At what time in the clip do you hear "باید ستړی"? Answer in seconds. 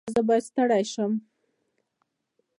0.27-0.83